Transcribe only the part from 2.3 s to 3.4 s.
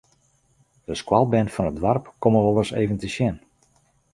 wolris even te sjen.